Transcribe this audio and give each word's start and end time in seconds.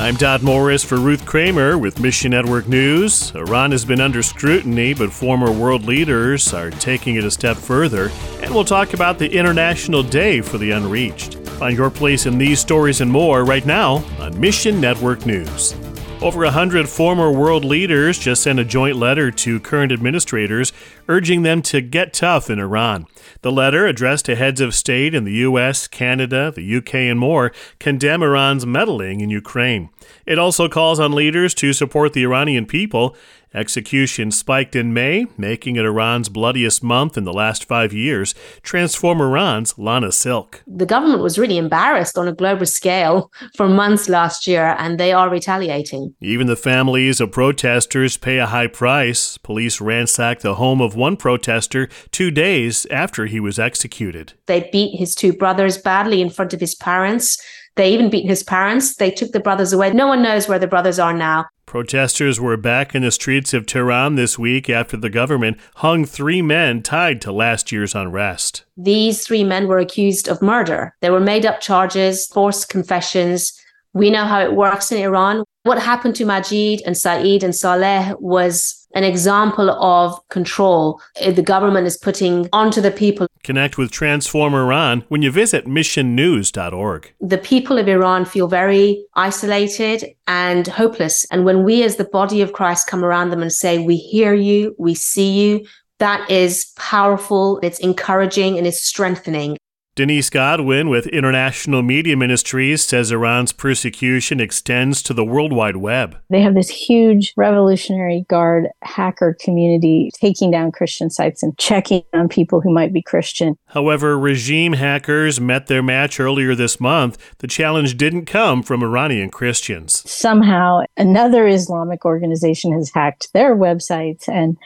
I'm 0.00 0.16
Todd 0.16 0.42
Morris 0.42 0.82
for 0.82 0.96
Ruth 0.96 1.26
Kramer 1.26 1.76
with 1.76 2.00
Mission 2.00 2.30
Network 2.30 2.66
News. 2.66 3.34
Iran 3.34 3.70
has 3.72 3.84
been 3.84 4.00
under 4.00 4.22
scrutiny, 4.22 4.94
but 4.94 5.12
former 5.12 5.52
world 5.52 5.84
leaders 5.84 6.54
are 6.54 6.70
taking 6.70 7.16
it 7.16 7.24
a 7.24 7.30
step 7.30 7.58
further. 7.58 8.10
And 8.40 8.54
we'll 8.54 8.64
talk 8.64 8.94
about 8.94 9.18
the 9.18 9.30
International 9.30 10.02
Day 10.02 10.40
for 10.40 10.56
the 10.56 10.70
Unreached. 10.70 11.34
Find 11.34 11.76
your 11.76 11.90
place 11.90 12.24
in 12.24 12.38
these 12.38 12.60
stories 12.60 13.02
and 13.02 13.12
more 13.12 13.44
right 13.44 13.66
now 13.66 13.96
on 14.18 14.40
Mission 14.40 14.80
Network 14.80 15.26
News. 15.26 15.74
Over 16.22 16.44
a 16.44 16.50
hundred 16.50 16.88
former 16.88 17.30
world 17.30 17.66
leaders 17.66 18.18
just 18.18 18.42
sent 18.42 18.58
a 18.58 18.64
joint 18.64 18.96
letter 18.96 19.30
to 19.30 19.60
current 19.60 19.92
administrators 19.92 20.72
urging 21.10 21.42
them 21.42 21.60
to 21.60 21.80
get 21.80 22.12
tough 22.12 22.48
in 22.48 22.60
Iran. 22.60 23.04
The 23.42 23.50
letter, 23.50 23.84
addressed 23.84 24.26
to 24.26 24.36
heads 24.36 24.60
of 24.60 24.76
state 24.76 25.12
in 25.12 25.24
the 25.24 25.32
U.S., 25.32 25.88
Canada, 25.88 26.52
the 26.54 26.62
U.K., 26.62 27.08
and 27.08 27.18
more, 27.18 27.50
condemn 27.80 28.22
Iran's 28.22 28.64
meddling 28.64 29.20
in 29.20 29.28
Ukraine. 29.28 29.90
It 30.24 30.38
also 30.38 30.68
calls 30.68 31.00
on 31.00 31.12
leaders 31.12 31.52
to 31.54 31.72
support 31.72 32.12
the 32.12 32.22
Iranian 32.22 32.64
people 32.64 33.16
Executions 33.52 34.38
spiked 34.38 34.76
in 34.76 34.94
May, 34.94 35.26
making 35.36 35.74
it 35.74 35.84
Iran's 35.84 36.28
bloodiest 36.28 36.84
month 36.84 37.18
in 37.18 37.24
the 37.24 37.32
last 37.32 37.64
five 37.64 37.92
years. 37.92 38.32
Transform 38.62 39.20
Iran's 39.20 39.76
Lana 39.76 40.12
Silk. 40.12 40.62
The 40.68 40.86
government 40.86 41.20
was 41.20 41.36
really 41.36 41.58
embarrassed 41.58 42.16
on 42.16 42.28
a 42.28 42.32
global 42.32 42.66
scale 42.66 43.32
for 43.56 43.68
months 43.68 44.08
last 44.08 44.46
year, 44.46 44.76
and 44.78 45.00
they 45.00 45.12
are 45.12 45.28
retaliating. 45.28 46.14
Even 46.20 46.46
the 46.46 46.54
families 46.54 47.20
of 47.20 47.32
protesters 47.32 48.16
pay 48.16 48.38
a 48.38 48.46
high 48.46 48.68
price. 48.68 49.36
Police 49.38 49.80
ransacked 49.80 50.42
the 50.42 50.54
home 50.54 50.80
of 50.80 50.94
one 51.00 51.16
protester 51.16 51.88
two 52.12 52.30
days 52.30 52.86
after 52.90 53.26
he 53.26 53.40
was 53.40 53.58
executed. 53.58 54.34
They 54.46 54.68
beat 54.70 54.96
his 54.96 55.16
two 55.16 55.32
brothers 55.32 55.78
badly 55.78 56.20
in 56.20 56.30
front 56.30 56.54
of 56.54 56.60
his 56.60 56.76
parents. 56.76 57.42
They 57.74 57.92
even 57.92 58.10
beat 58.10 58.26
his 58.26 58.42
parents. 58.42 58.96
They 58.96 59.10
took 59.10 59.32
the 59.32 59.40
brothers 59.40 59.72
away. 59.72 59.92
No 59.92 60.06
one 60.06 60.22
knows 60.22 60.46
where 60.46 60.58
the 60.58 60.66
brothers 60.68 60.98
are 60.98 61.12
now. 61.14 61.46
Protesters 61.66 62.40
were 62.40 62.56
back 62.56 62.96
in 62.96 63.02
the 63.02 63.12
streets 63.12 63.54
of 63.54 63.64
Tehran 63.64 64.16
this 64.16 64.36
week 64.36 64.68
after 64.68 64.96
the 64.96 65.08
government 65.08 65.56
hung 65.76 66.04
three 66.04 66.42
men 66.42 66.82
tied 66.82 67.20
to 67.22 67.32
last 67.32 67.70
year's 67.70 67.94
unrest. 67.94 68.64
These 68.76 69.24
three 69.24 69.44
men 69.44 69.68
were 69.68 69.78
accused 69.78 70.28
of 70.28 70.42
murder. 70.42 70.96
They 71.00 71.10
were 71.10 71.20
made 71.20 71.46
up 71.46 71.60
charges, 71.60 72.26
forced 72.26 72.68
confessions. 72.68 73.52
We 73.94 74.10
know 74.10 74.24
how 74.24 74.40
it 74.40 74.54
works 74.54 74.90
in 74.90 75.00
Iran. 75.00 75.44
What 75.62 75.80
happened 75.80 76.16
to 76.16 76.24
Majid 76.24 76.82
and 76.84 76.96
Saeed 76.96 77.44
and 77.44 77.54
Saleh 77.54 78.16
was 78.20 78.79
an 78.94 79.04
example 79.04 79.70
of 79.70 80.18
control 80.28 81.00
the 81.20 81.42
government 81.42 81.86
is 81.86 81.96
putting 81.96 82.48
onto 82.52 82.80
the 82.80 82.90
people. 82.90 83.26
Connect 83.42 83.78
with 83.78 83.90
Transform 83.90 84.54
Iran 84.54 85.04
when 85.08 85.22
you 85.22 85.30
visit 85.30 85.66
missionnews.org. 85.66 87.12
The 87.20 87.38
people 87.38 87.78
of 87.78 87.88
Iran 87.88 88.24
feel 88.24 88.48
very 88.48 89.04
isolated 89.14 90.04
and 90.26 90.66
hopeless. 90.66 91.26
And 91.30 91.44
when 91.44 91.64
we, 91.64 91.82
as 91.82 91.96
the 91.96 92.04
body 92.04 92.42
of 92.42 92.52
Christ, 92.52 92.86
come 92.86 93.04
around 93.04 93.30
them 93.30 93.42
and 93.42 93.52
say, 93.52 93.78
We 93.78 93.96
hear 93.96 94.34
you, 94.34 94.74
we 94.78 94.94
see 94.94 95.30
you, 95.30 95.66
that 95.98 96.28
is 96.30 96.72
powerful, 96.76 97.60
it's 97.62 97.78
encouraging, 97.78 98.58
and 98.58 98.66
it's 98.66 98.82
strengthening. 98.82 99.56
Denise 99.96 100.30
Godwin 100.30 100.88
with 100.88 101.08
International 101.08 101.82
Media 101.82 102.16
Ministries 102.16 102.84
says 102.84 103.10
Iran's 103.10 103.52
persecution 103.52 104.38
extends 104.38 105.02
to 105.02 105.12
the 105.12 105.24
World 105.24 105.52
Wide 105.52 105.78
Web. 105.78 106.16
They 106.30 106.40
have 106.42 106.54
this 106.54 106.68
huge 106.68 107.34
Revolutionary 107.36 108.24
Guard 108.28 108.68
hacker 108.82 109.36
community 109.40 110.12
taking 110.14 110.52
down 110.52 110.70
Christian 110.70 111.10
sites 111.10 111.42
and 111.42 111.58
checking 111.58 112.04
on 112.12 112.28
people 112.28 112.60
who 112.60 112.72
might 112.72 112.92
be 112.92 113.02
Christian. 113.02 113.56
However, 113.66 114.16
regime 114.16 114.74
hackers 114.74 115.40
met 115.40 115.66
their 115.66 115.82
match 115.82 116.20
earlier 116.20 116.54
this 116.54 116.78
month. 116.78 117.18
The 117.38 117.48
challenge 117.48 117.96
didn't 117.96 118.26
come 118.26 118.62
from 118.62 118.84
Iranian 118.84 119.30
Christians. 119.30 120.08
Somehow, 120.08 120.82
another 120.96 121.48
Islamic 121.48 122.04
organization 122.04 122.72
has 122.74 122.92
hacked 122.94 123.32
their 123.32 123.56
websites 123.56 124.28
and 124.28 124.56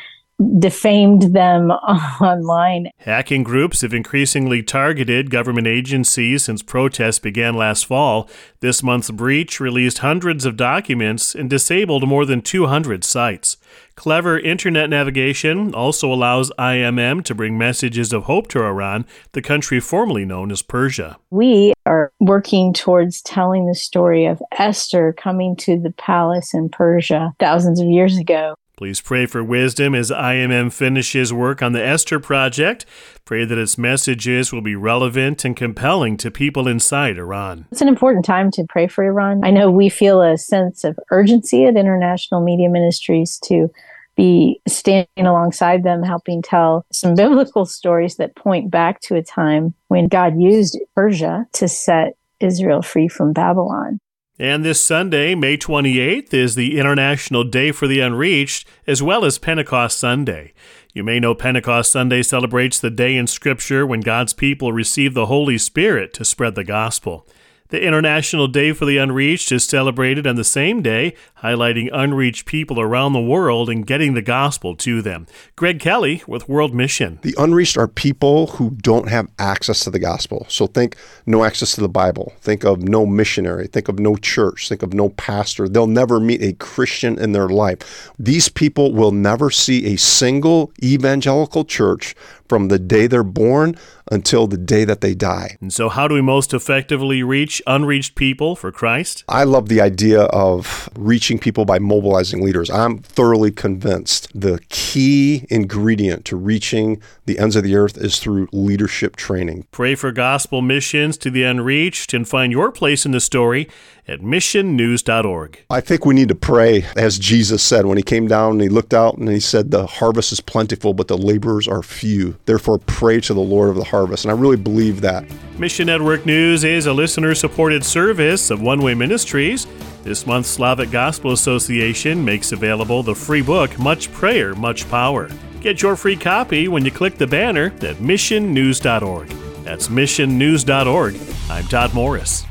defamed 0.59 1.35
them 1.35 1.71
online. 2.21 2.91
Hacking 2.99 3.43
groups 3.43 3.83
have 3.83 3.95
increasingly 3.95 4.63
targeted 4.63 5.31
government 5.31 5.67
agencies 5.67 6.45
since 6.45 6.63
protests 6.63 7.19
began 7.19 7.55
last 7.55 7.87
fall. 7.87 8.29
This 8.61 8.83
month's 8.83 9.11
breach 9.11 9.61
released 9.61 9.99
hundreds 9.99 10.45
of 10.45 10.57
documents 10.57 11.35
and 11.35 11.49
disabled 11.49 12.09
more 12.09 12.25
than 12.25 12.43
200 12.43 13.05
sites. 13.05 13.57
Clever 13.95 14.39
internet 14.39 14.91
navigation 14.91 15.73
also 15.73 16.13
allows 16.13 16.51
IMM 16.59 17.23
to 17.25 17.35
bring 17.35 17.57
messages 17.57 18.13
of 18.13 18.25
hope 18.25 18.49
to 18.49 18.63
Iran, 18.63 19.07
the 19.33 19.43
country 19.43 19.79
formerly 19.79 20.25
known 20.25 20.51
as 20.51 20.63
Persia. 20.63 21.17
We 21.31 21.75
are 21.87 22.11
working 22.19 22.73
towards 22.73 23.23
telling 23.23 23.67
the 23.67 23.75
story 23.75 24.27
of 24.27 24.43
Esther 24.59 25.13
coming 25.13 25.55
to 25.57 25.79
the 25.79 25.93
palace 25.93 26.55
in 26.55 26.71
Persia 26.71 27.35
thousands 27.39 27.81
of 27.81 27.87
years 27.87 28.19
ago 28.19 28.57
Please 28.77 29.01
pray 29.01 29.25
for 29.27 29.45
wisdom 29.45 29.95
as 29.95 30.11
IMM 30.11 30.73
finishes 30.73 31.33
work 31.33 31.63
on 31.63 31.73
the 31.73 31.85
Esther 31.85 32.19
Project. 32.19 32.85
Pray 33.25 33.45
that 33.45 33.57
its 33.57 33.79
messages 33.79 34.53
will 34.53 34.63
be 34.63 34.75
relevant 34.75 35.45
and 35.45 35.57
compelling 35.57 36.17
to 36.17 36.29
people 36.29 36.67
inside 36.67 37.17
Iran. 37.17 37.67
It's 37.71 37.81
an 37.81 37.87
important 37.87 38.25
time 38.25 38.51
to 38.51 38.65
pray 38.69 38.89
for 38.89 39.05
Iran. 39.05 39.45
I 39.45 39.53
know 39.53 39.71
we 39.71 39.89
feel 39.89 40.23
a 40.23 40.37
sense 40.37 40.83
of 40.83 40.99
urgency 41.13 41.67
at 41.67 41.77
International 41.77 42.41
Media 42.41 42.69
Ministries 42.69 43.39
to 43.45 43.71
be 44.17 44.61
standing 44.67 45.07
alongside 45.27 45.85
them, 45.85 46.03
helping 46.03 46.43
tell 46.43 46.85
some 46.93 47.15
biblical 47.15 47.67
stories 47.67 48.17
that 48.17 48.35
point 48.35 48.73
back 48.73 49.01
to 49.03 49.15
a 49.15 49.23
time 49.23 49.75
when 49.87 50.09
God 50.09 50.41
used 50.41 50.79
Persia 50.97 51.47
to 51.53 51.69
set 51.69 52.17
Israel 52.41 52.83
free 52.83 53.07
from 53.07 53.33
Babylon. 53.33 54.01
And 54.39 54.65
this 54.65 54.85
Sunday, 54.85 55.37
May 55.37 55.57
28th, 55.57 56.35
is 56.35 56.57
the 56.57 56.77
International 56.77 57.45
Day 57.45 57.71
for 57.71 57.87
the 57.87 58.01
Unreached, 58.01 58.67
as 58.85 59.01
well 59.01 59.25
as 59.25 59.39
Pentecost 59.39 59.97
Sunday. 59.97 60.53
You 60.93 61.05
may 61.05 61.21
know 61.21 61.37
Pentecost 61.37 61.93
Sunday 61.93 62.21
celebrates 62.23 62.81
the 62.81 62.91
day 62.91 63.15
in 63.15 63.29
Scripture 63.29 63.87
when 63.87 64.01
God's 64.01 64.33
people 64.33 64.73
receive 64.73 65.15
the 65.15 65.27
Holy 65.27 65.57
Spirit 65.57 66.13
to 66.15 66.25
spread 66.25 66.57
the 66.57 66.65
gospel. 66.65 67.29
The 67.71 67.83
International 67.83 68.47
Day 68.47 68.75
for 68.75 68.85
the 68.85 68.99
Unreached 68.99 69.51
is 69.51 69.65
celebrated 69.65 70.27
on 70.27 70.37
the 70.37 70.45
same 70.45 70.83
day, 70.83 71.15
highlighting 71.43 71.89
unreached 71.95 72.45
people 72.45 72.79
around 72.79 73.15
the 73.15 73.23
world 73.23 73.71
and 73.71 73.87
getting 73.87 74.13
the 74.13 74.21
gospel 74.21 74.77
to 74.77 75.01
them. 75.01 75.27
Greg 75.57 75.81
Kelly 75.81 76.23
with 76.27 76.47
World 76.47 76.75
Mission. 76.75 77.21
The 77.23 77.35
unreached 77.39 77.79
are 77.79 77.89
people 77.89 78.49
who 78.49 78.73
don't 78.83 79.09
have 79.09 79.31
access 79.39 79.81
to 79.85 79.91
the 79.91 79.99
gospel. 79.99 80.45
So 80.51 80.67
think 80.67 80.97
no 81.25 81.43
access 81.43 81.75
to 81.77 81.81
the 81.81 81.89
Bible. 81.89 82.35
Think 82.43 82.65
of 82.65 82.83
no 82.83 83.07
missionary. 83.07 83.67
Think 83.67 83.89
of 83.89 83.99
no 83.99 84.17
church. 84.17 84.69
Think 84.69 84.83
of 84.83 84.93
no 84.93 85.09
pastor. 85.09 85.67
They'll 85.67 85.87
never 85.87 86.21
meet 86.21 86.43
a 86.43 86.53
Christian 86.53 87.19
in 87.19 87.33
their 87.33 87.49
life. 87.49 88.13
These 88.19 88.51
people 88.51 88.93
will 88.93 89.13
never 89.13 89.51
see 89.51 89.87
a 89.87 89.97
single 89.97 90.71
evangelical 90.83 91.65
church 91.65 92.15
from 92.49 92.69
the 92.69 92.79
day 92.79 93.07
they're 93.07 93.23
born 93.23 93.77
until 94.11 94.47
the 94.47 94.59
day 94.59 94.85
that 94.85 95.01
they 95.01 95.15
die. 95.15 95.57
And 95.61 95.73
so, 95.73 95.89
how 95.89 96.09
do 96.09 96.15
we 96.15 96.21
most 96.21 96.53
effectively 96.53 97.23
reach 97.23 97.63
unreached 97.67 98.15
people 98.15 98.55
for 98.55 98.71
Christ? 98.71 99.25
I 99.29 99.45
love 99.45 99.69
the 99.69 99.81
idea 99.81 100.23
of 100.25 100.89
reaching 100.95 101.39
people 101.39 101.65
by 101.65 101.79
mobilizing 101.79 102.45
leaders. 102.45 102.71
I'm 102.71 102.99
thoroughly 102.99 103.51
convinced 103.51 104.29
the 104.39 104.61
key 104.69 105.47
ingredient 105.51 106.25
to 106.27 106.37
reaching 106.37 107.01
the 107.27 107.39
ends 107.39 107.57
of 107.57 107.65
the 107.65 107.77
earth 107.77 107.97
is 107.97 108.19
through 108.19 108.49
leadership 108.53 109.17
training. 109.17 109.67
Pray 109.71 109.95
for 109.95 110.13
gospel 110.13 110.61
missions 110.61 111.17
to 111.19 111.31
the 111.31 111.45
unreached 111.45 112.13
and 112.13 112.29
find 112.29 112.53
your 112.53 112.71
place 112.71 113.07
in 113.07 113.13
the 113.13 113.21
story 113.21 113.69
at 114.07 114.21
missionnews.org. 114.21 115.65
I 115.71 115.81
think 115.81 116.05
we 116.05 116.15
need 116.15 116.29
to 116.29 116.35
pray, 116.35 116.85
as 116.97 117.19
Jesus 117.19 117.63
said 117.63 117.87
when 117.87 117.97
he 117.97 118.03
came 118.03 118.29
down 118.29 118.53
and 118.53 118.61
he 118.61 118.69
looked 118.69 118.93
out 118.93 119.17
and 119.17 119.29
he 119.29 119.41
said, 119.41 119.71
The 119.71 119.87
harvest 119.87 120.33
is 120.33 120.41
plentiful, 120.41 120.93
but 120.93 121.09
the 121.09 121.17
laborers 121.17 121.67
are 121.67 121.83
few. 121.83 122.34
Therefore, 122.45 122.79
pray 122.79 123.21
to 123.21 123.35
the 123.35 123.41
Lord 123.41 123.71
of 123.71 123.77
the 123.77 123.85
harvest. 123.85 124.25
And 124.25 124.33
I 124.33 124.35
really 124.35 124.57
believe 124.57 125.01
that. 125.03 125.25
Mission 125.59 125.87
Network 125.87 126.27
News 126.27 126.65
is 126.65 126.87
a 126.87 126.93
listener 126.93 127.35
supported 127.35 127.85
service 127.85 128.51
of 128.51 128.61
One 128.61 128.83
Way 128.83 128.95
Ministries. 128.95 129.67
This 130.03 130.27
month, 130.27 130.47
Slavic 130.47 130.91
Gospel 130.91 131.33
Association 131.33 132.25
makes 132.25 132.53
available 132.53 133.03
the 133.03 133.15
free 133.15 133.43
book, 133.43 133.79
Much 133.79 134.13
Prayer, 134.13 134.55
Much 134.55 134.89
Power. 134.91 135.31
Get 135.61 135.81
your 135.81 135.97
free 135.97 136.17
copy 136.17 136.69
when 136.69 136.85
you 136.85 136.91
click 136.91 137.17
the 137.17 137.27
banner 137.27 137.67
at 137.67 137.97
missionnews.org. 137.97 139.29
That's 139.65 139.89
missionnews.org. 139.89 141.17
I'm 141.51 141.65
Todd 141.69 141.95
Morris. 141.95 142.45